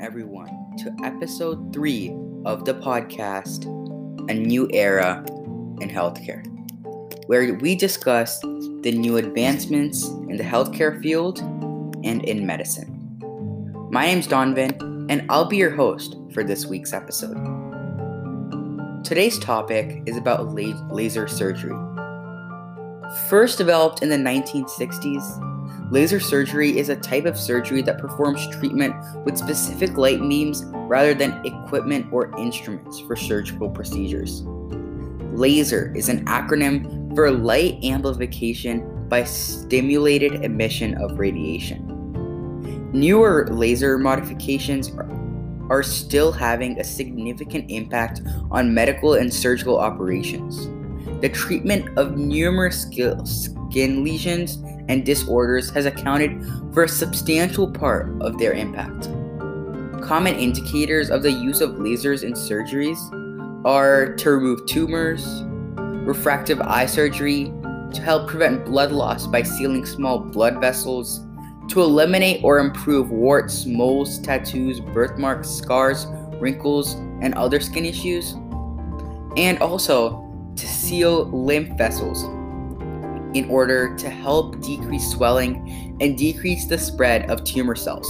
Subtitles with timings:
[0.00, 2.08] everyone, to episode three
[2.44, 3.66] of the podcast,
[4.28, 5.24] A New Era
[5.80, 6.44] in Healthcare,
[7.28, 11.38] where we discuss the new advancements in the healthcare field
[12.02, 13.16] and in medicine.
[13.92, 17.36] My name's Donovan, and I'll be your host for this week's episode.
[19.04, 21.78] Today's topic is about laser surgery.
[23.28, 25.49] First developed in the 1960s,
[25.90, 28.94] Laser surgery is a type of surgery that performs treatment
[29.24, 34.42] with specific light beams rather than equipment or instruments for surgical procedures.
[35.32, 41.88] LASER is an acronym for light amplification by stimulated emission of radiation.
[42.92, 44.92] Newer laser modifications
[45.68, 48.20] are, still having a significant impact
[48.50, 50.68] on medical and surgical operations.
[51.20, 54.58] The treatment of numerous skin lesions
[54.90, 59.04] and disorders has accounted for a substantial part of their impact.
[60.02, 62.98] Common indicators of the use of lasers in surgeries
[63.64, 65.44] are to remove tumors,
[66.04, 67.52] refractive eye surgery,
[67.94, 71.20] to help prevent blood loss by sealing small blood vessels,
[71.68, 76.06] to eliminate or improve warts, moles, tattoos, birthmarks, scars,
[76.40, 78.32] wrinkles, and other skin issues,
[79.36, 82.24] and also to seal lymph vessels
[83.34, 88.06] in order to help decrease swelling and decrease the spread of tumor cells.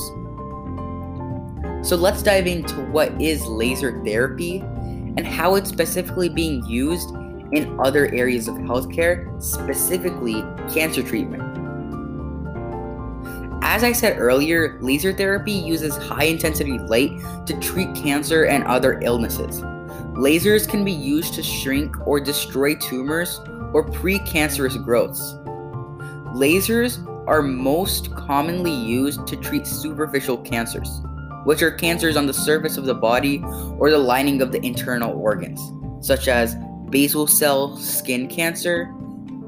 [1.87, 7.11] So let's dive into what is laser therapy and how it's specifically being used
[7.53, 11.43] in other areas of healthcare, specifically cancer treatment.
[13.63, 17.13] As I said earlier, laser therapy uses high intensity light
[17.47, 19.61] to treat cancer and other illnesses.
[20.17, 23.41] Lasers can be used to shrink or destroy tumors
[23.73, 25.35] or precancerous growths.
[26.35, 31.01] Lasers are most commonly used to treat superficial cancers,
[31.45, 33.43] which are cancers on the surface of the body
[33.79, 35.61] or the lining of the internal organs,
[36.05, 36.57] such as
[36.91, 38.93] basal cell skin cancer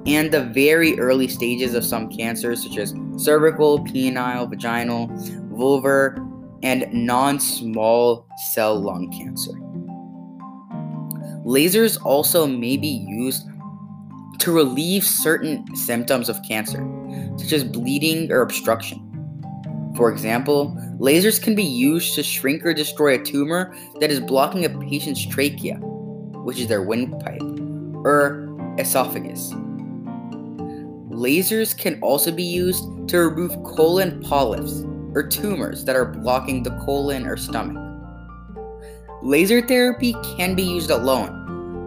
[0.07, 5.09] and the very early stages of some cancers, such as cervical, penile, vaginal,
[5.53, 6.17] vulvar,
[6.63, 9.53] and non small cell lung cancer.
[11.45, 13.47] Lasers also may be used
[14.43, 16.85] to relieve certain symptoms of cancer,
[17.37, 18.99] such as bleeding or obstruction.
[19.97, 24.65] For example, lasers can be used to shrink or destroy a tumor that is blocking
[24.65, 27.41] a patient's trachea, which is their windpipe,
[28.05, 28.49] or
[28.79, 29.53] esophagus.
[31.13, 34.83] Lasers can also be used to remove colon polyps
[35.15, 37.79] or tumors that are blocking the colon or stomach.
[39.23, 41.42] Laser therapy can be used alone,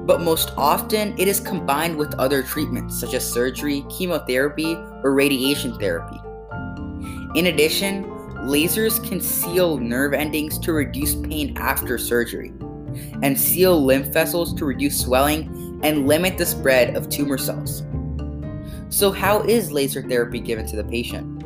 [0.05, 5.77] but most often it is combined with other treatments such as surgery, chemotherapy, or radiation
[5.79, 6.19] therapy.
[7.37, 8.05] In addition,
[8.45, 12.53] lasers can seal nerve endings to reduce pain after surgery,
[13.23, 17.83] and seal lymph vessels to reduce swelling and limit the spread of tumor cells.
[18.89, 21.43] So, how is laser therapy given to the patient?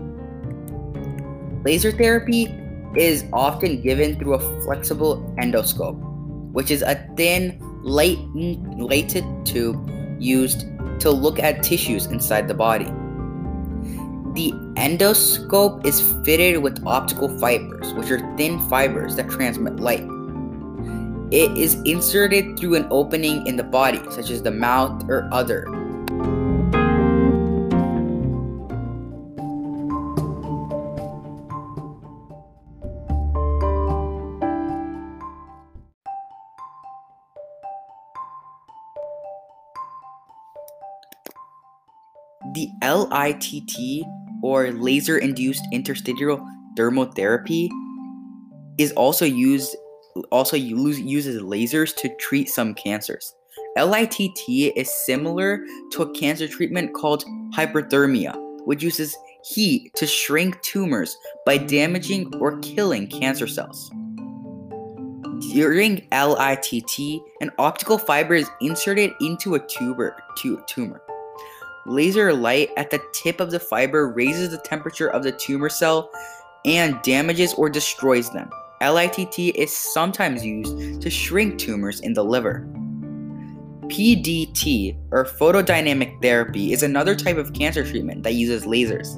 [1.64, 2.54] Laser therapy
[2.96, 5.98] is often given through a flexible endoscope,
[6.52, 10.66] which is a thin lighted tube used
[11.00, 12.92] to look at tissues inside the body.
[14.36, 20.08] The endoscope is fitted with optical fibers, which are thin fibers that transmit light.
[21.32, 25.66] It is inserted through an opening in the body, such as the mouth or other
[42.54, 44.06] The LITT,
[44.42, 46.46] or laser induced interstitial
[46.78, 47.70] thermotherapy,
[48.78, 49.76] is also used
[50.32, 53.36] also uses lasers to treat some cancers.
[53.78, 54.20] LITT
[54.76, 57.24] is similar to a cancer treatment called
[57.54, 58.34] hyperthermia,
[58.66, 61.16] which uses heat to shrink tumors
[61.46, 63.92] by damaging or killing cancer cells.
[65.52, 71.02] During LITT, an optical fiber is inserted into a tuber, tu- tumor.
[71.90, 76.12] Laser light at the tip of the fiber raises the temperature of the tumor cell
[76.64, 78.48] and damages or destroys them.
[78.80, 82.68] LITT is sometimes used to shrink tumors in the liver.
[83.88, 89.16] PDT, or photodynamic therapy, is another type of cancer treatment that uses lasers.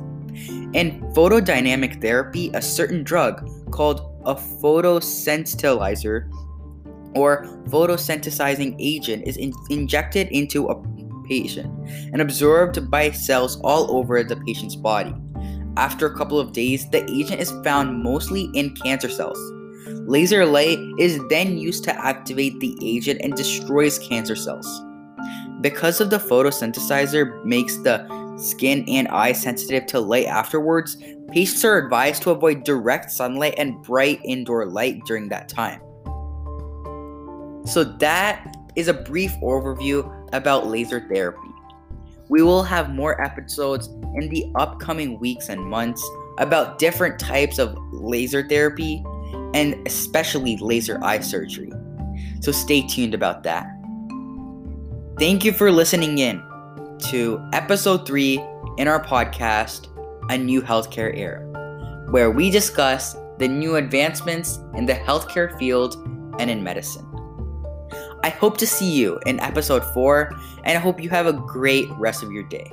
[0.73, 6.31] In photodynamic therapy, a certain drug called a photosensitizer
[7.15, 10.75] or photosensitizing agent is in- injected into a
[11.31, 11.71] patient
[12.11, 15.15] and absorbed by cells all over the patient's body.
[15.77, 19.39] After a couple of days, the agent is found mostly in cancer cells.
[20.05, 24.67] Laser light is then used to activate the agent and destroys cancer cells.
[25.61, 28.05] Because of the photosynthesizer makes the
[28.37, 30.97] skin and eye sensitive to light afterwards,
[31.29, 35.79] patients are advised to avoid direct sunlight and bright indoor light during that time.
[37.65, 41.49] So that is a brief overview about laser therapy.
[42.29, 46.01] We will have more episodes in the upcoming weeks and months
[46.37, 49.03] about different types of laser therapy
[49.53, 51.71] and especially laser eye surgery.
[52.39, 53.67] So stay tuned about that.
[55.19, 56.41] Thank you for listening in
[57.09, 58.39] to episode 3
[58.77, 59.87] in our podcast,
[60.29, 61.41] A New Healthcare Era,
[62.11, 65.95] where we discuss the new advancements in the healthcare field
[66.39, 67.10] and in medicine.
[68.23, 70.31] I hope to see you in episode 4,
[70.63, 72.71] and I hope you have a great rest of your day.